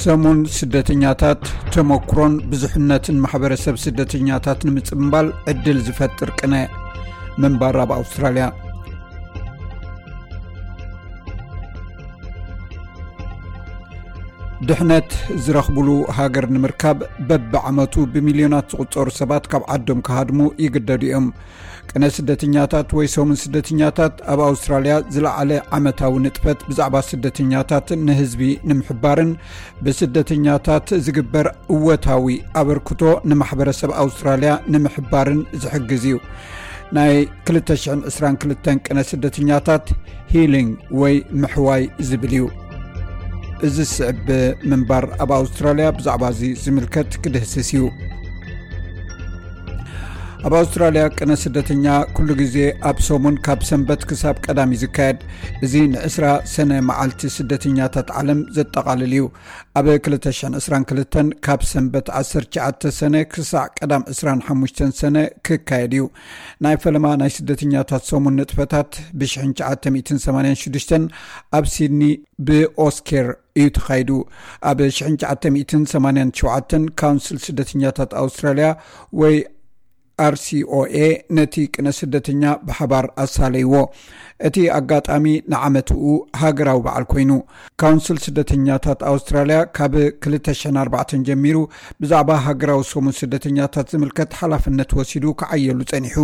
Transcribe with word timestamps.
ሰሙን 0.00 0.38
ስደተኛታት 0.58 1.42
ተመክሮን 1.74 2.34
ብዙሕነትን 2.52 3.16
ማሕበረሰብ 3.24 3.76
ስደተኛታት 3.84 4.60
ንምጽምባል 4.68 5.28
ዕድል 5.52 5.80
ዝፈጥርቅነ 5.88 6.54
መንባር 7.44 7.78
ብ 7.88 7.92
ኣውስትራልያ 7.98 8.46
ድሕነት 14.68 15.08
ዝረኽብሉ 15.44 15.88
ሃገር 16.16 16.44
ንምርካብ 16.54 16.98
በብዓመቱ 17.28 17.94
ብሚልዮናት 18.12 18.66
ዝቁፀሩ 18.72 19.08
ሰባት 19.20 19.44
ካብ 19.52 19.62
ዓዶም 19.74 19.98
ክሃድሙ 20.06 20.38
ይግደዱ 20.64 21.00
እዮም 21.08 21.26
ቅነ 21.90 22.04
ስደተኛታት 22.18 22.88
ወይ 22.98 23.08
ሰሙን 23.14 23.38
ስደተኛታት 23.44 24.14
ኣብ 24.32 24.40
ኣውስትራልያ 24.48 24.94
ዝለዓለ 25.14 25.50
ዓመታዊ 25.78 26.14
ንጥፈት 26.26 26.60
ብዛዕባ 26.68 26.94
ስደተኛታት 27.10 27.88
ንህዝቢ 28.06 28.42
ንምሕባርን 28.70 29.32
ብስደተኛታት 29.86 30.88
ዝግበር 31.08 31.48
እወታዊ 31.76 32.28
ኣበርክቶ 32.62 33.02
ንማሕበረሰብ 33.32 33.92
ኣውስትራልያ 34.04 34.52
ንምሕባርን 34.74 35.40
ዝሕግዝ 35.64 36.04
እዩ 36.10 36.18
ናይ 36.98 37.14
222 37.54 38.68
ቅነ 38.86 38.98
ስደተኛታት 39.12 39.86
ሂሊንግ 40.34 40.70
ወይ 41.02 41.14
ምሕዋይ 41.44 41.82
ዝብል 42.10 42.32
እዩ 42.40 42.44
እዚ 43.66 43.76
ዝስዕብ 43.86 44.28
ምንባር 44.70 45.04
ኣብ 45.22 45.30
ኣውስትራልያ 45.38 45.86
ብዛዕባ 45.98 46.22
እዙ 46.34 46.40
ዝምልከት 46.62 47.10
ክደህስስ 47.22 47.68
እዩ 47.74 47.82
ኣብ 50.46 50.54
ኣውስትራልያ 50.58 51.02
ቅነ 51.18 51.32
ስደተኛ 51.42 51.84
ኩሉ 52.16 52.28
ግዜ 52.40 52.56
ኣብ 52.88 52.96
ሶሙን 53.06 53.36
ካብ 53.44 53.60
ሰንበት 53.68 54.00
ክሳብ 54.08 54.36
ቀዳሚ 54.44 54.72
ዝካየድ 54.82 55.20
እዚ 55.64 55.72
ንዕስራ 55.92 56.24
ሰነ 56.54 56.72
መዓልቲ 56.88 57.22
ስደተኛታት 57.36 58.08
ዓለም 58.20 58.40
ዘጠቓልል 58.56 59.12
ዩ 59.18 59.22
ኣብ 59.80 59.86
222 59.92 61.18
ካብ 61.46 61.62
ሰንበት 61.70 62.08
19 62.20 62.88
ሰነ 62.98 63.14
ክሳዕ 63.34 63.64
ቀዳም 63.78 64.04
25 64.16 64.84
ሰነ 65.00 65.16
ክካየድ 65.48 65.94
እዩ 65.98 66.04
ናይ 66.66 66.76
ፈለማ 66.84 67.06
ናይ 67.22 67.32
ስደተኛታት 67.38 68.04
ሶሙን 68.10 68.36
ንጥፈታት 68.40 68.92
ብ986 69.20 70.94
ኣብ 71.58 71.64
ሲድኒ 71.76 72.02
ብኦስኬር 72.48 73.28
እዩ 73.62 73.68
ተካይዱ 73.80 74.10
ኣብ 74.68 74.78
987 75.00 76.78
ካውንስል 77.00 77.36
ስደተኛታት 77.48 78.12
ኣውስትራልያ 78.22 78.68
ወይ 79.22 79.36
ርሲኦኤ 80.34 80.96
ነቲ 81.36 81.54
ቅነ 81.74 81.88
ስደተኛ 81.98 82.42
ብሓባር 82.66 83.06
ኣሳለይዎ 83.24 83.72
እቲ 84.48 84.56
ኣጋጣሚ 84.78 85.24
ንዓመትኡ 85.52 86.00
ሃገራዊ 86.42 86.78
በዓል 86.86 87.04
ኮይኑ 87.12 87.30
ካውንስል 87.82 88.18
ስደተኛታት 88.26 89.00
ኣውስትራልያ 89.12 89.58
ካብ 89.78 89.94
2004 90.32 91.20
ጀሚሩ 91.30 91.56
ብዛዕባ 92.02 92.30
ሃገራዊ 92.48 92.82
ሰሙን 92.92 93.16
ስደተኛታት 93.22 93.88
ዝምልከት 93.94 94.36
ሓላፍነት 94.42 94.92
ወሲዱ 95.00 95.26
ክዓየሉ 95.42 95.80
ፀኒሑ 95.92 96.18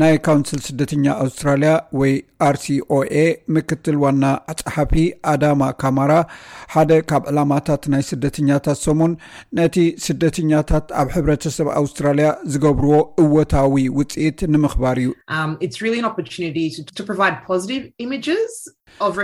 ናይ 0.00 0.14
ካውንስል 0.26 0.60
ስደተኛ 0.66 1.04
ኣውስትራልያ 1.22 1.70
ወይ 2.00 2.12
ርሲኦኤ 2.54 3.14
ምክትል 3.54 3.96
ዋና 4.02 4.24
ፀሓፊ 4.60 4.92
ኣዳማ 5.32 5.62
ካማራ 5.80 6.12
ሓደ 6.74 6.92
ካብ 7.10 7.24
ዕላማታት 7.30 7.82
ናይ 7.92 8.02
ስደተኛታት 8.10 8.78
ሰሙን 8.86 9.12
ነቲ 9.58 9.76
ስደተኛታት 10.06 10.86
ኣብ 11.02 11.08
ሕብረተሰብ 11.16 11.68
ኣውስትራልያ 11.80 12.28
ዝገብርዎ 12.54 12.94
እወታዊ 13.22 13.74
ውፅኢት 13.98 14.38
ንምኽባር 14.54 14.96
እዩ 15.02 15.08
እ'ስ 15.66 15.76
ሪ 15.84 15.92
ኣን 16.00 16.06
ኦፖርቲ 16.10 16.34
vይድ 17.20 17.36
ፖዚት 17.48 17.84
ኢማጅስ 18.04 18.54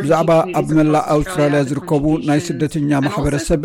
ብዛዕባ 0.02 0.30
ኣብ 0.58 0.68
መላእ 0.76 1.04
ኣውስትራልያ 1.14 1.58
ዝርከቡ 1.70 2.04
ናይ 2.28 2.40
ስደተኛ 2.46 2.90
ማሕበረሰብ 3.06 3.62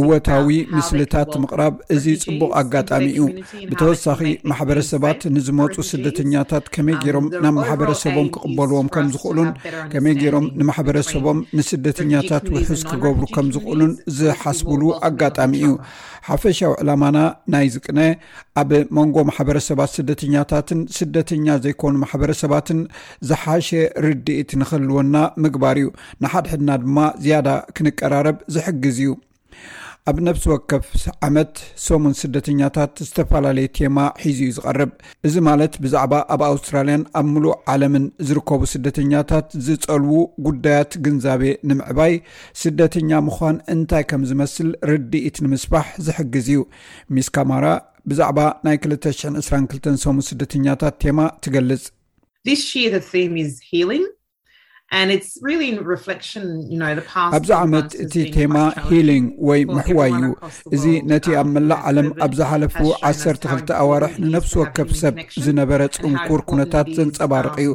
እወታዊ 0.00 0.46
ምስልታት 0.76 1.32
ምቅራብ 1.42 1.74
እዚ 1.94 2.04
ፅቡቕ 2.24 2.50
ኣጋጣሚ 2.60 3.06
እዩ 3.14 3.26
ብተወሳኺ 3.70 4.20
ማሕበረሰባት 4.50 5.20
ንዝመፁ 5.34 5.74
ስደተኛታት 5.90 6.64
um, 6.66 6.70
ከመይ 6.74 6.96
ገይሮም 7.04 7.26
ናብ 7.44 7.54
ማሕበረሰቦም 7.58 8.28
ክቕበልዎም 8.36 8.88
ከም 8.94 9.06
ዝኽእሉን 9.16 9.50
ከመይ 9.94 10.14
ገይሮም 10.22 10.46
ንማሕበረሰቦም 10.60 11.40
ንስደተኛታት 11.58 12.44
ውሑዝ 12.56 12.82
ክገብሩ 12.92 13.24
ከም 13.36 13.48
ዝኽእሉን 13.56 13.92
ዝሓስብሉ 14.20 14.82
ኣጋጣሚ 15.10 15.52
እዩ 15.62 15.72
ሓፈሻዊ 16.30 16.70
ዕላማና 16.80 17.18
ናይ 17.52 17.66
ዝቅነ 17.74 17.98
ኣብ 18.60 18.70
መንጎ 18.96 19.16
ማሕበረሰባት 19.28 19.90
ስደተኛታትን 19.98 20.80
ስደተኛ 20.98 21.46
ዘይኮኑ 21.66 21.94
ማሕበረሰባትን 22.04 22.80
ዝሓሸ 23.28 23.68
ርድኢት 24.06 24.50
ንክህልወና 24.62 25.14
ምግባር 25.44 25.76
እዩ 25.80 25.86
ንሓድሕድና 26.22 26.70
ድማ 26.84 26.98
ዝያዳ 27.24 27.48
ክንቀራረብ 27.76 28.38
ዝሕግዝ 28.54 28.96
እዩ 29.02 29.10
ኣብ 30.10 30.18
ነብሲ 30.26 30.44
ወከፍ 30.50 30.86
ዓመት 31.26 31.54
ሰሙን 31.86 32.14
ስደተኛታት 32.20 32.94
ዝተፈላለዩ 33.06 33.66
ቴማ 33.76 33.96
ሒዙ 34.22 34.38
ዩ 34.46 34.52
ዝቐርብ 34.56 34.92
እዚ 35.26 35.34
ማለት 35.48 35.74
ብዛዕባ 35.84 36.12
ኣብ 36.34 36.42
ኣውስትራልያን 36.46 37.02
ኣብ 37.18 37.26
ሙሉእ 37.32 37.52
ዓለምን 37.72 38.04
ዝርከቡ 38.28 38.62
ስደተኛታት 38.72 39.48
ዝፀልው 39.66 40.14
ጉዳያት 40.46 40.94
ግንዛቤ 41.06 41.44
ንምዕባይ 41.70 42.14
ስደተኛ 42.62 43.10
ምኳን 43.26 43.58
እንታይ 43.74 44.06
ከም 44.12 44.24
ዝመስል 44.30 44.70
ርድኢት 44.92 45.38
ንምስፋሕ 45.46 45.88
ዝሕግዝ 46.06 46.48
እዩ 46.54 46.62
ሚስ 47.16 47.28
ካማራ 47.36 47.66
ብዛዕባ 48.12 48.40
ናይ 48.68 48.78
222 48.88 49.90
ሰሙን 50.06 50.26
ስደተኛታት 50.30 50.96
ቴማ 51.04 51.20
ትገልፅ 51.46 51.82
ኣብዚ 57.36 57.48
ዓመት 57.64 57.90
እቲ 58.04 58.14
ቴማ 58.34 58.54
ሂሊንግ 58.88 59.26
ወይ 59.48 59.60
ምሕዋይ 59.74 60.12
እዩ 60.18 60.30
እዚ 60.76 60.84
ነቲ 61.10 61.26
ኣብ 61.40 61.46
መላእ 61.56 61.80
ዓለም 61.90 62.08
ኣብ 62.24 62.32
ዝሓለፉ 62.38 62.76
12 63.10 63.70
ኣዋርሕ 63.82 64.14
ንነፍሲ 64.24 64.52
ወከፍ 64.62 64.90
ሰብ 65.02 65.14
ዝነበረ 65.44 65.82
ፅንኩር 65.98 66.40
ኩነታት 66.50 66.88
ዘንፀባርቕ 66.98 67.54
እዩ 67.64 67.70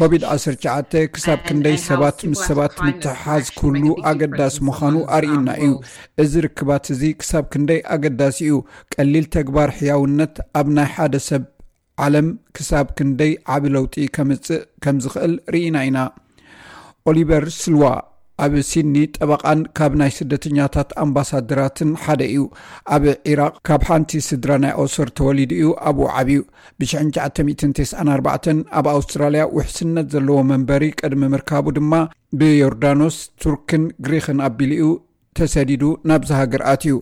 ኮቪድ-19 0.00 1.08
ክሳብ 1.14 1.38
ክንደይ 1.48 1.78
ሰባት 1.88 2.18
ምስ 2.32 2.42
ሰባት 2.50 2.74
ምትሓሓዝ 2.86 3.46
ክህሉ 3.58 3.86
ኣገዳሲ 4.12 4.54
ምዃኑ 4.70 4.96
ኣርእና 5.18 5.48
እዩ 5.64 5.72
እዚ 6.24 6.32
ርክባት 6.46 6.84
እዚ 6.96 7.02
ክሳብ 7.22 7.46
ክንደይ 7.54 7.80
ኣገዳሲ 7.96 8.38
እዩ 8.48 8.58
ቀሊል 8.96 9.28
ተግባር 9.36 9.72
ሕያውነት 9.80 10.36
ኣብ 10.60 10.68
ናይ 10.78 10.90
ሓደ 10.96 11.14
ሰብ 11.30 11.42
ዓለም 12.04 12.28
ክሳብ 12.56 12.86
ክንደይ 12.98 13.32
ዓብ 13.54 13.64
ለውጢ 13.76 13.94
ከምፅእ 14.18 14.62
ከም 14.84 14.96
ዝክእል 15.04 15.32
ርኢና 15.54 15.76
ኢና 15.88 15.98
ኦሊቨር 17.10 17.44
ስልዋ 17.62 17.84
ኣብ 18.44 18.52
ሲድኒ 18.68 18.96
ጠበቓን 19.16 19.60
ካብ 19.78 19.92
ናይ 20.00 20.10
ስደተኛታት 20.18 20.90
ኣምባሳድራትን 21.02 21.90
ሓደ 22.02 22.20
እዩ 22.32 22.42
ኣብ 22.94 23.04
ኢራቅ 23.32 23.54
ካብ 23.68 23.82
ሓንቲ 23.88 24.12
ስድራ 24.28 24.52
ናይ 24.64 24.72
ኦሰር 24.82 25.08
ተወሊድ 25.18 25.50
እዩ 25.58 25.68
ኣብ 25.90 25.98
ዓብኡ 26.20 26.44
ብ994 26.80 28.64
ኣብ 28.78 28.86
ኣውስትራልያ 28.94 29.44
ውሕስነት 29.56 30.08
ዘለዎ 30.14 30.38
መንበሪ 30.52 30.84
ቅድሚ 31.02 31.24
ምርካቡ 31.34 31.66
ድማ 31.78 31.92
ብዮርዳኖስ 32.40 33.18
ቱርክን 33.44 33.84
ግሪክን 34.06 34.40
ኣቢሉ 34.48 34.72
እዩ 34.78 34.88
ተሰዲዱ 35.38 35.82
ናብዝሃገርኣት 36.10 36.82
እዩ 36.86 36.94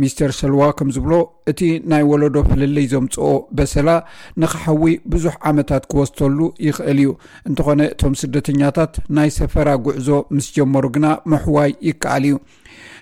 ሚስተር 0.00 0.30
ሰልዋ 0.40 0.60
ከም 0.78 0.88
ዝብሎ 0.96 1.12
እቲ 1.50 1.60
ናይ 1.90 2.04
ወለዶ 2.10 2.36
ፈለለይ 2.50 2.86
ዘምፅኦ 2.92 3.28
በሰላ 3.56 3.88
ንክሓዊ 4.42 4.92
ብዙሕ 5.12 5.34
ዓመታት 5.50 5.84
ክወስተሉ 5.92 6.38
ይኽእል 6.66 7.00
እዩ 7.02 7.10
እንተኾነ 7.48 7.80
እቶም 7.94 8.14
ስደተኛታት 8.22 8.94
ናይ 9.18 9.30
ሰፈራ 9.38 9.68
ጉዕዞ 9.88 10.08
ምስ 10.36 10.48
ጀመሩ 10.58 10.84
ግና 10.96 11.06
ምሕዋይ 11.32 11.72
ይከኣል 11.88 12.26
እዩ 12.28 12.36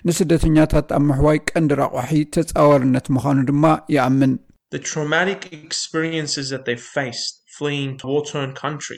ንስደተኛታት 0.07 0.87
ኣብ 0.97 1.03
ምሕዋይ 1.11 1.39
ቀንዲረቑሒ 1.51 2.19
ተፃወርነት 2.37 3.05
ምዃኑ 3.15 3.37
ድማ 3.51 3.65
ይኣምን 3.95 4.33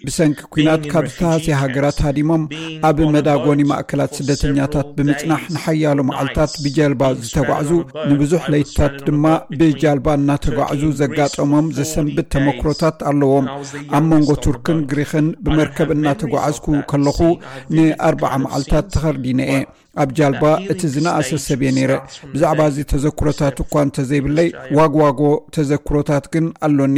ብሰንኪ 0.08 0.38
ኩናት 0.54 0.84
ካብ 0.92 1.06
ዝተሃሰየ 1.14 1.56
ሃገራት 1.62 1.98
ሃዲሞም 2.06 2.44
ኣብ 2.90 3.00
መዳጎኒ 3.16 3.60
ማእከላት 3.72 4.12
ስደተኛታት 4.20 4.88
ብምፅናሕ 4.98 5.42
ንሓያሉ 5.56 6.00
መዓልታት 6.10 6.54
ብጀልባ 6.64 7.02
ዝተጓዕዙ 7.26 7.72
ንብዙሕ 8.12 8.44
ለይትታት 8.56 8.96
ድማ 9.08 9.26
ብጃልባ 9.60 10.08
እናተጓዕዙ 10.22 10.84
ዘጋጠሞም 11.04 11.68
ዘሰንብጥ 11.80 12.26
ተመክሮታት 12.36 13.00
ኣለዎም 13.12 13.48
ኣብ 14.00 14.04
መንጎ 14.12 14.30
ቱርክን 14.48 14.80
ግሪኽን 14.92 15.28
ብመርከብ 15.48 15.90
እናተጓዓዝኩ 15.98 16.68
ከለኹ 16.92 17.20
ንኣር0 17.78 18.34
መዓልታት 18.46 18.88
ተኸርዲነ 18.96 19.40
የ 19.56 19.60
ኣብ 20.04 20.10
ጃልባ 20.20 20.46
እቲ 20.72 20.82
ዝነእሰ 20.94 21.30
ሰብየ 21.48 21.68
ነይረ 21.76 21.92
ብዛዕባ 22.32 22.62
እዚ 22.72 22.78
ተዘክሮታት 22.94 23.58
እኳ 23.64 23.72
እንተ 23.86 23.98
ዘይብለይ 24.10 24.48
ዋጎዋጎ 24.78 25.22
ተዘክሮታት 25.58 26.26
ግን 26.34 26.46
ኣሎኒ 26.68 26.98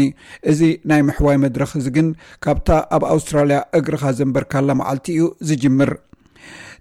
እዚ 0.51 0.61
ናይ 0.89 1.01
ምሕዋይ 1.09 1.37
ድረክ 1.55 1.71
እዚ 1.79 1.87
ግን 1.97 2.07
ካብታ 2.45 2.69
ኣብ 2.95 3.03
ኣውስትራልያ 3.13 3.59
እግርካ 3.79 4.03
ዘንበርካላመዓልቲ 4.19 5.05
እዩ 5.15 5.21
ዝጅምር 5.49 5.91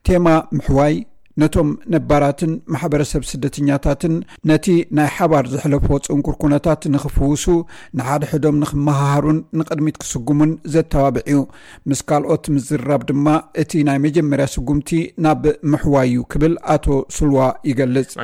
ቴማ 0.06 0.26
ምሕዋይ 0.56 0.96
ነቶም 1.40 1.70
ነባራትን 1.92 2.52
ማሕበረሰብ 2.72 3.22
ስደተኛታትን 3.30 4.14
ነቲ 4.50 4.66
ናይ 4.96 5.08
ሓባር 5.16 5.46
ዘሕለፎ 5.54 5.86
ፅንኩርኩነታት 6.08 6.82
ንኽፍውሱ 6.94 7.44
ንሓደ 7.98 8.22
ሕዶም 8.30 8.60
ንክመሃሃሩን 8.62 9.38
ንቅድሚት 9.60 9.98
ክስጉሙን 10.02 10.52
ዘተባብዕ 10.74 11.26
ዩ 11.34 11.40
ምስ 11.90 12.00
ካልኦት 12.10 12.44
ምዝራብ 12.54 13.02
ድማ 13.10 13.26
እቲ 13.62 13.72
ናይ 13.88 13.98
መጀመርያ 14.06 14.46
ስጉምቲ 14.54 14.92
ናብ 15.26 15.42
ምሕዋይ 15.72 16.08
እዩ 16.12 16.22
ክብል 16.34 16.54
ኣቶ 16.76 16.86
ስልዋ 17.18 17.52
ይገልፅ 17.68 18.14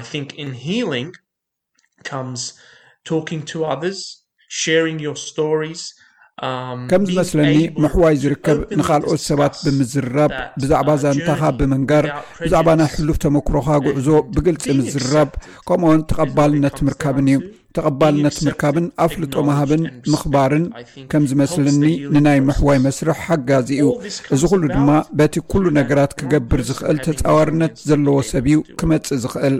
ከም 6.91 7.03
ዝመስለኒ 7.09 7.55
ምሕዋይ 7.83 8.15
ዝርከብ 8.23 8.59
ንካልኦት 8.79 9.21
ሰባት 9.29 9.55
ብምዝራብ 9.65 10.33
ብዛዕባ 10.61 10.89
ዛንታካ 11.03 11.43
ብምንጋር 11.59 12.05
ብዛዕባ 12.45 12.69
ናይ 12.81 12.89
ሕሉፍ 12.95 13.19
ተመክሮካ 13.25 13.69
ጉዕዞ 13.85 14.09
ብግልፂ 14.37 14.65
ምዝራብ 14.79 15.31
ከምኡኦን 15.69 16.01
ተቐባልነት 16.13 16.77
ምርካብን 16.87 17.29
እዩ 17.33 17.41
ተቐባልነት 17.77 18.37
ምርካብን 18.47 18.87
ኣፍልጦ 19.05 19.35
ማሃብን 19.49 19.85
ምኽባርን 20.13 20.65
ከምዝመስለኒ 21.13 21.81
ንናይ 22.17 22.41
ምሕዋይ 22.49 22.81
መስርሕ 22.89 23.17
ሓጋዚ 23.29 23.69
እዩ 23.79 23.89
እዚ 24.35 24.43
ኩሉ 24.53 24.63
ድማ 24.75 24.89
በቲ 25.19 25.35
ኩሉ 25.53 25.65
ነገራት 25.81 26.13
ክገብር 26.19 26.61
ዝኽእል 26.71 26.99
ተፃዋርነት 27.07 27.75
ዘለዎ 27.91 28.19
ሰብ 28.33 28.47
ዩ 28.55 28.59
ክመፅእ 28.81 29.21
ዝክእል 29.25 29.57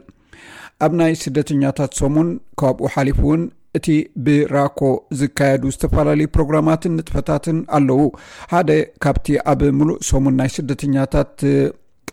ኣብ 0.85 0.93
ናይ 1.01 1.15
ስደተኛታት 1.25 1.93
ሰሙን 2.01 2.29
ካብኡ 2.61 2.85
ሓሊፉ 2.97 3.19
እውን 3.29 3.43
እቲ 3.79 3.87
ብራኮ 4.25 4.81
ዝካየዱ 5.19 5.63
ዝተፈላለዩ 5.75 6.29
ፕሮግራማትን 6.37 6.93
ንጥፈታትን 6.97 7.59
ኣለው 7.77 8.03
ሓደ 8.53 8.71
ካብቲ 9.05 9.27
ኣብ 9.53 9.61
ሙሉእ 9.79 10.01
ሶሙን 10.09 10.35
ናይ 10.41 10.51
ስደተኛታት 10.57 11.33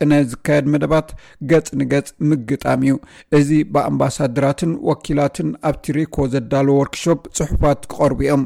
ነ 0.09 0.19
ዝካየድ 0.31 0.65
መደባት 0.73 1.09
ገፅ 1.51 1.65
ንገጽ 1.79 2.07
ምግጣም 2.29 2.81
እዩ 2.85 2.93
እዚ 3.37 3.49
ብኣምባሳድራትን 3.73 4.71
ወኪላትን 4.89 5.49
ኣብቲሪኮ 5.69 6.15
ዘዳሎ 6.33 6.67
ወርክሾፕ 6.79 7.19
ፅሑፋት 7.37 7.81
ክቀርቡ 7.91 8.19
እኦም 8.27 8.43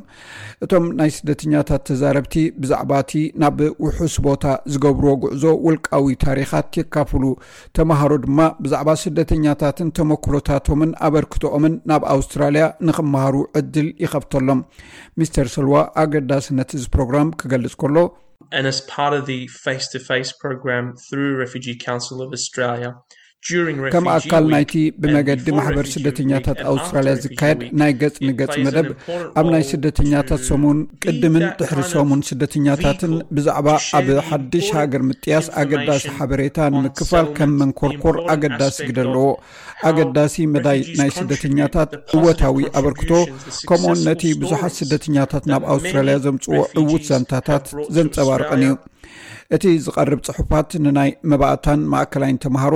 እቶም 0.66 0.86
ናይ 1.00 1.12
ስደተኛታት 1.18 1.84
ተዛረብቲ 1.90 2.36
ብዛዕባ 2.62 2.92
እቲ 3.06 3.14
ናብ 3.44 3.60
ውሑስ 3.86 4.16
ቦታ 4.28 4.46
ዝገብሮ 4.74 5.06
ጉዕዞ 5.26 5.44
ውልቃዊ 5.68 6.08
ታሪካት 6.26 6.70
ይካፍሉ 6.82 7.24
ተምሃሮ 7.80 8.12
ድማ 8.26 8.40
ብዛዕባ 8.66 8.90
ስደተኛታትን 9.04 9.94
ተመክሎታቶምን 10.00 10.92
ኣበርክቶኦምን 11.10 11.76
ናብ 11.92 12.04
ኣውስትራልያ 12.16 12.66
ንክመሃሩ 12.90 13.36
ዕድል 13.62 13.90
ይኸፍተሎም 14.06 14.64
ሚስተር 15.20 15.48
ሰልዋ 15.58 15.76
ኣገዳስነት 16.04 16.70
እዚ 16.80 16.84
ፕሮግራም 16.96 17.34
ክገልፅ 17.40 17.76
ከሎ 17.82 17.98
and 18.52 18.68
as 18.68 18.82
part 18.82 19.14
of 19.14 19.26
the 19.26 19.48
face 19.48 19.88
to 19.90 20.00
face 20.00 20.32
program 20.32 20.96
through 20.96 21.38
refugee 21.38 21.76
council 21.76 22.22
of 22.22 22.34
australia 22.34 22.96
ከም 23.94 24.06
ኣካል 24.16 24.44
ናይቲ 24.54 24.74
ብመገዲ 25.02 25.46
ማሕበር 25.58 25.86
ስደተኛታት 25.94 26.60
ኣውስትራልያ 26.72 27.14
ዝካየድ 27.24 27.62
ናይ 27.80 27.92
ገፅ 28.02 28.16
ንገጽ 28.28 28.54
መደብ 28.66 28.88
ኣብ 29.40 29.48
ናይ 29.54 29.64
ስደተኛታት 29.72 30.42
ሰሙን 30.50 30.78
ቅድምን 31.04 31.44
ድሕሪ 31.60 31.80
ሰሙን 31.94 32.22
ስደተኛታትን 32.30 33.14
ብዛዕባ 33.38 33.68
ኣብ 34.00 34.08
ሓድሽ 34.28 34.68
ሃገር 34.78 35.04
ምጥያስ 35.10 35.48
ኣገዳሲ 35.64 36.06
ሓበሬታ 36.20 36.58
ንምክፋል 36.76 37.28
ከም 37.40 37.52
መንኮርኮር 37.64 38.18
ኣገዳሲ 38.36 38.78
ግደ 38.92 39.00
ኣለዎ 39.08 39.28
ኣገዳሲ 39.92 40.36
መዳይ 40.56 40.80
ናይ 41.02 41.12
ስደተኛታት 41.20 41.92
እወታዊ 42.20 42.58
ኣበርክቶ 42.82 43.12
ከምኡኡን 43.70 44.00
ነቲ 44.10 44.24
ብዙሓት 44.44 44.76
ስደተኛታት 44.80 45.44
ናብ 45.54 45.66
ኣውስትራልያ 45.76 46.18
ዘምፅዎ 46.28 46.58
ዕውት 46.82 47.04
ዛንታታት 47.12 47.66
ዘንፀባርቐን 47.98 48.64
እዩ 48.68 48.74
እቲ 49.56 49.64
ዝቐርብ 49.86 50.20
ፅሑፋት 50.28 50.70
ንናይ 50.84 51.12
መባእታን 51.32 51.82
ማእከላይን 51.94 52.40
ተምሃሮ 52.46 52.76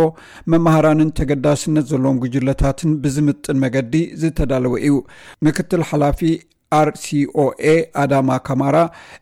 መማሃራንን 0.53 1.13
ተገዳስነት 1.19 1.88
ዘለዎም 1.91 2.19
ግጅለታትን 2.24 2.91
ብዝምጥን 3.03 3.62
መገዲ 3.63 3.94
ዝተዳለወ 4.24 4.74
እዩ 4.89 4.95
ምክትል 5.47 5.83
ሓላፊ 5.91 6.21
ር 6.88 6.89
ሲኦኤ 7.01 7.65
ኣዳማ 8.01 8.29
ካማራ 8.47 8.77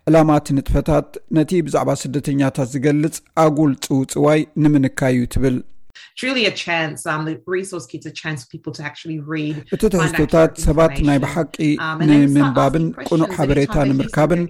ዕላማት 0.09 0.45
ንጥፈታት 0.57 1.09
ነቲ 1.37 1.51
ብዛዕባ 1.67 1.89
ስደተኛታት 2.03 2.69
ዝገልጽ 2.75 3.17
ኣጉል 3.43 3.73
ፅውፅዋይ 3.87 4.39
ንምንካይ 4.63 5.15
እዩ 5.17 5.25
ትብል 5.35 5.57
እቲ 9.75 9.81
ትሕዝቶታት 9.93 10.51
ሰባት 10.65 10.95
ናይ 11.07 11.17
ብሓቂ 11.23 11.55
ንምንባብን 12.09 12.85
ቅኑዕ 13.07 13.29
ሓበሬታ 13.37 13.75
ንምርካብን 13.89 14.41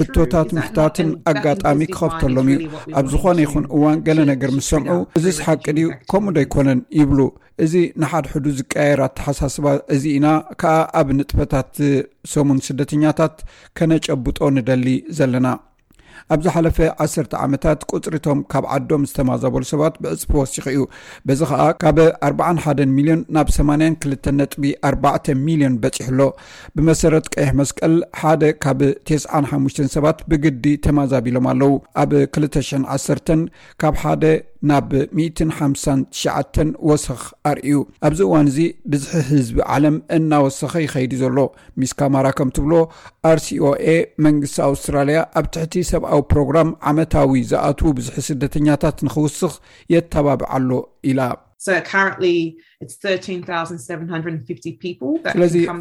ሕቶታት 0.00 0.48
ምሕታትን 0.58 1.10
ኣጋጣሚ 1.32 1.80
ክኸብተሎም 1.94 2.48
እዩ 2.60 2.68
ኣብ 3.00 3.06
ዝኾነ 3.12 3.38
ይኹን 3.46 3.64
እዋን 3.76 3.98
ገለ 4.08 4.20
ነገር 4.32 4.50
ምስ 4.58 4.68
ሰምዑ 4.74 4.94
እዚ 5.20 5.26
ዝሓቂ 5.38 5.64
ድዩ 5.78 5.88
ከምኡዶ 6.12 6.38
ኣይኮነን 6.44 6.80
ይብሉ 7.00 7.20
እዚ 7.64 7.72
ንሓድሕዱ 8.02 8.46
ዝቀየር 8.58 9.00
ኣተሓሳስባ 9.08 9.66
እዚ 9.96 10.04
ኢና 10.18 10.26
ከዓ 10.60 10.74
ኣብ 11.00 11.08
ንጥፈታት 11.18 11.70
ሰሙን 12.34 12.60
ስደተኛታት 12.68 13.36
ከነጨብጦ 13.78 14.38
ንደሊ 14.56 14.86
ዘለና 15.18 15.46
ኣብዚ 16.34 16.46
ሓለፈ 16.54 16.76
1 17.04 17.34
ዓመታት 17.44 17.80
ቁፅሪቶም 17.96 18.40
ካብ 18.52 18.64
ዓዶም 18.76 19.02
ዝተማዛበሉ 19.10 19.62
ሰባት 19.72 19.94
ብዕፅፊ 20.02 20.30
ወሲኪ 20.40 20.66
እዩ 20.74 20.82
በዚ 21.28 21.40
ከዓ 21.50 21.66
ካብ 21.82 21.98
41 22.30 22.84
ሚልዮን 22.96 23.22
ናብ 23.36 23.48
82 23.56 24.08
ጥቢ4 24.54 25.34
ሚልዮን 25.46 25.74
በፂሕ 25.84 26.08
ሎ 26.20 26.28
ብመሰረት 26.76 27.26
ቀይሕ 27.36 27.50
መስቀል 27.60 27.96
ሓደ 28.22 28.42
ካብ 28.66 28.80
95 29.14 29.82
ሰባት 29.96 30.18
ብግዲ 30.32 30.64
ተማዛቢሎም 30.88 31.48
ኣለው 31.52 31.74
ኣብ 32.04 32.10
21 32.38 33.36
ካብ 33.82 33.94
ሓደ 34.04 34.24
ናብ 34.70 34.90
159 35.18 36.58
ወሰኪ 36.88 37.22
ኣርእዩ 37.50 37.78
ኣብዚ 38.06 38.20
እዋን 38.26 38.48
እዚ 38.50 38.58
ብዝሒ 38.90 39.12
ህዝቢ 39.30 39.56
ዓለም 39.74 39.96
እናወሰኸ 40.16 40.74
ይኸይዱ 40.84 41.12
ዘሎ 41.22 41.38
ሚስካማራ 41.80 42.26
ከም 42.38 42.50
ትብሎ 42.56 42.74
ርሲኦኤ 43.38 43.86
መንግስቲ 44.26 44.56
ኣውስትራልያ 44.68 45.18
ኣብ 45.38 45.46
ትሕቲ 45.54 45.74
ሰብኣ 45.92 46.11
ኣብ 46.16 46.24
ፕሮግራም 46.32 46.70
ዓመታዊ 46.90 47.34
ዝኣትዉ 47.50 47.90
ብዙሒ 47.98 48.16
ስደተኛታት 48.28 48.98
ንኽውስኽ 49.06 49.52
የተባብዓሎ 49.94 50.70
ኢላ 51.10 51.20
ስለዚ 51.64 52.14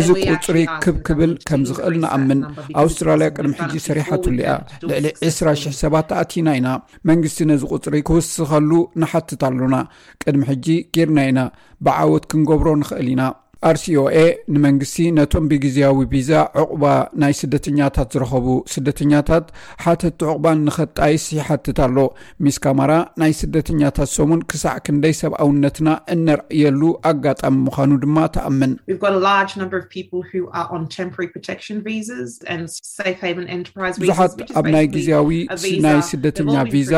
እዚ 0.00 0.08
ቁፅሪ 0.30 0.58
ክብክብል 0.84 1.32
ከምዝኽእል 1.50 1.96
ንኣምን 2.06 2.40
ኣውስትራልያ 2.82 3.28
ቅድሚ 3.36 3.52
ሕጂ 3.60 3.74
ሰሪሓ 3.88 4.08
ትሉያ 4.26 4.50
ልዕሊ 4.90 5.06
200 5.28 5.76
ሰባት 5.82 6.06
ተኣቲና 6.14 6.48
ኢና 6.60 6.68
መንግስቲ 7.12 7.40
ነዚ 7.52 7.62
ቁፅሪ 7.76 7.96
ክውስኸሉ 8.10 8.70
ንሓትት 9.04 9.40
ኣሉና 9.50 9.78
ቅድሚ 10.24 10.42
ሕጂ 10.52 10.66
ጌርና 10.96 11.18
ኢና 11.30 11.40
ብዓወት 11.86 12.26
ክንገብሮ 12.32 12.68
ንክእል 12.82 13.08
ኢና 13.14 13.22
አርሲኦኤ 13.68 14.16
ንመንግስቲ 14.54 14.96
ነቶም 15.18 15.44
ብግዜያዊ 15.50 15.96
ቪዛ 16.12 16.30
ዕቁባ 16.62 16.84
ናይ 17.22 17.34
ስደተኛታት 17.40 18.08
ዝረከቡ 18.14 18.48
ስደተኛታት 18.74 19.46
ሓትቲዕቁባ 19.84 20.44
ንከጣይስ 20.64 21.24
ይሓትት 21.36 21.78
ኣሎ 21.86 21.96
ሚስ 22.46 22.56
ካማራ 22.64 22.92
ናይ 23.22 23.32
ስደተኛታት 23.40 24.10
ሰሙን 24.16 24.40
ክሳዕ 24.52 24.74
ክንደይ 24.88 25.14
ሰብኣውነትና 25.22 25.88
እነርእየሉ 26.16 26.82
ኣጋጣሚ 27.12 27.56
ምዃኑ 27.68 27.90
ድማ 28.04 28.18
ተኣምን 28.36 28.74
ብዙሓት 34.04 34.32
ኣብ 34.58 34.66
ናይ 34.76 34.86
ግዜያዊ 34.98 35.30
ናይ 35.86 35.98
ስደተኛ 36.10 36.54
ቪዛ 36.76 36.92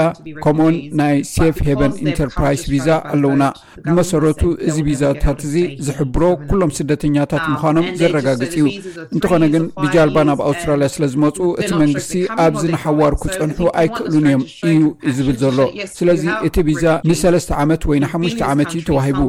ከምኡኡን 0.46 0.76
ናይ 1.02 1.16
ሴፍ 1.36 1.56
ሄቨን 1.68 1.92
ኢንተርፕራይዝ 2.08 2.62
ቪዛ 2.74 2.88
ኣለውና 3.14 3.42
ብመሰረቱ 3.86 4.42
እዚ 4.68 4.76
ቪዛታት 4.90 5.38
እዚ 5.48 5.54
ዝሕብሮ 5.88 6.22
ሎም 6.60 6.70
ስደተኛታት 6.78 7.44
ምኳኖም 7.52 7.86
ዘረጋግፅ 8.00 8.52
እዩ 8.58 8.66
እንትኾነ 9.14 9.42
ግን 9.54 9.64
ብጃልባ 9.82 10.18
ናብ 10.28 10.40
ኣውስትራልያ 10.48 10.88
ስለ 10.94 11.04
ዝመፁ 11.12 11.36
እቲ 11.60 11.70
መንግስቲ 11.82 12.12
ኣብዚ 12.44 12.62
ንሓዋርኩ 12.74 13.22
ፀንሑ 13.36 13.60
ኣይክእሉን 13.80 14.26
እዮም 14.30 14.44
እዩ 14.70 14.82
ዩዝብል 15.08 15.36
ዘሎ 15.42 15.58
ስለዚ 15.98 16.24
እቲ 16.48 16.56
ቪዛ 16.68 16.84
ን3ለስተ 17.10 17.50
ዓመት 17.62 17.82
ወይ 17.90 17.98
ን 18.04 18.10
5ሽ 18.16 18.36
ዓመት 18.52 18.70
እዩ 18.76 18.82
ተዋሂቡ 18.90 19.20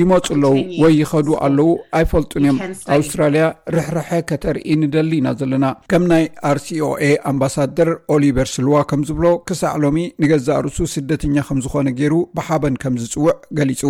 ይመፁ 0.00 0.26
ኣለዉ 0.36 0.56
ወይ 0.82 0.94
ይኸዱ 1.02 1.28
ኣለው 1.46 1.70
ኣይፈልጡን 2.00 2.42
እዮም 2.46 2.58
ኣውስትራልያ 2.98 3.44
ርሕርሐ 3.76 4.08
ከተርኢ 4.30 4.72
ንደሊ 4.82 5.10
ኢና 5.20 5.28
ዘለና 5.40 5.66
ከም 5.92 6.04
ናይ 6.12 6.24
ርሲኦኤ 6.58 7.04
ኣምባሳደር 7.32 7.90
ኦሊቨር 8.16 8.48
ስልዋ 8.56 8.74
ከም 8.92 9.00
ዝብሎ 9.10 9.26
ክሳዕ 9.50 9.74
ሎሚ 9.84 9.98
ንገዛእ 10.24 10.60
ርሱ 10.66 10.78
ስደተኛ 10.96 11.36
ከም 11.50 11.60
ዝኮነ 11.66 11.88
ገይሩ 12.00 12.14
ብሓበን 12.38 12.74
ከም 12.84 12.94
ዝፅውዕ 13.02 13.34
ገሊፁ 13.60 13.82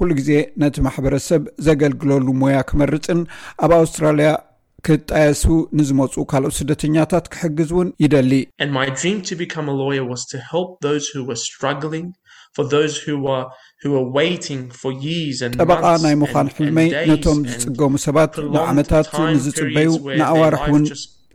ኩሉ 0.00 0.10
ግዜ 0.20 0.30
ነቲ 0.62 0.76
ማሕበረሰብ 0.86 1.42
ዘገልግለሉ 1.66 2.25
ሞያ 2.42 2.58
ክመርጥን 2.70 3.20
ኣብ 3.64 3.72
ኣውስትራልያ 3.80 4.28
ክጣየሱ 4.86 5.44
ንዝመፁ 5.78 6.14
ካልኦት 6.30 6.54
ስደተኛታት 6.58 7.24
ክሕግዝ 7.34 7.70
ውን 7.76 7.88
ይደሊ 8.04 8.32
ጠበቃ 15.60 15.84
ናይ 16.04 16.14
ምኳን 16.22 16.48
ሕልመይ 16.56 16.88
ነቶም 17.10 17.40
ዝፅገሙ 17.52 17.92
ሰባት 18.06 18.34
ንዓመታት 18.54 19.08
ንዝፅበዩ 19.36 19.88
ንኣዋርሕ 20.20 20.64
ውን 20.74 20.84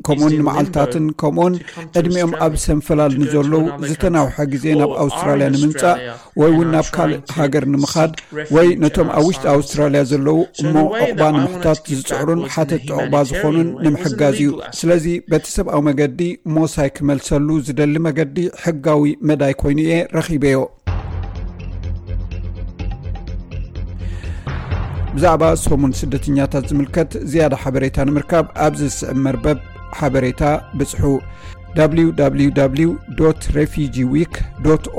ከምኡን 0.07 0.33
ንመዓልታትን 0.39 1.05
ከምኡውን 1.21 1.55
ዕድሚኦም 1.99 2.31
ኣብ 2.45 2.53
ሰንፈላልኒዘለዉ 2.65 3.63
ዝተናውሐ 3.89 4.35
ግዜ 4.53 4.63
ናብ 4.79 4.91
ኣውስትራልያ 5.03 5.47
ንምምፃእ 5.55 5.97
ወይ 6.41 6.51
ውን 6.57 6.69
ናብ 6.75 6.87
ካልእ 6.95 7.21
ሃገር 7.37 7.65
ንምካድ 7.73 8.11
ወይ 8.57 8.67
ነቶም 8.83 9.09
ኣብ 9.17 9.25
ውሽጢ 9.29 9.45
ኣውስትራልያ 9.55 10.01
ዘለው 10.11 10.39
እሞ 10.63 10.73
ኦቅባ 11.01 11.21
ንምሕታት 11.37 11.79
ዝፅዕሩን 11.99 12.41
ሓተቲ 12.55 12.87
ቅባ 13.05 13.13
ዝኮኑን 13.31 13.69
ንምሕጋዝ 13.85 14.37
እዩ 14.43 14.51
ስለዚ 14.81 15.05
በቲ 15.31 15.45
ሰብኣዊ 15.57 15.81
መገዲ 15.89 16.21
ሞሳይ 16.57 16.91
ክመልሰሉ 16.97 17.47
ዝደሊ 17.69 17.95
መገዲ 18.09 18.37
ሕጋዊ 18.65 19.09
መዳይ 19.31 19.55
ኮይኑ 19.63 19.79
እየ 19.87 20.01
ረኺበዮ 20.17 20.59
ብዛዕባ 25.15 25.43
ሶሙን 25.63 25.93
ስደተኛታት 25.99 26.65
ዝምልከት 26.69 27.11
ዝያደ 27.31 27.53
ሓበሬታ 27.63 27.97
ንምርካብ 28.09 28.45
ኣብዚ 28.65 28.79
ዝስዕብ 28.91 29.17
መርበብ 29.25 29.57
ሓበሬታ 29.99 30.43
ብፅሑ 30.79 31.03
www 31.79 32.87
ሬፊጂ 33.55 33.97
ዊክ 34.13 34.35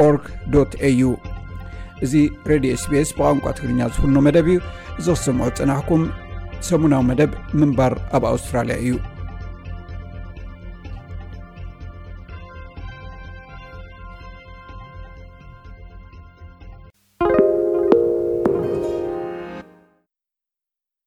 org 0.06 0.25
au 0.88 1.11
እዚ 2.06 2.14
ሬድዮ 2.50 2.72
ስፔስ 2.84 3.08
ብቋንቋ 3.18 3.44
ትግርኛ 3.58 3.80
ዝፍኖ 3.94 4.16
መደብ 4.26 4.49
እዩ 4.52 4.58
ዚ 5.04 5.16
ክስምዖ 5.20 5.49
ፅናሕኩም 5.61 6.04
ሰሙናዊ 6.70 7.02
መደብ 7.11 7.30
ምንባር 7.61 7.92
ኣብ 8.16 8.25
ኣውስትራልያ 8.32 8.76
እዩ 8.84 8.94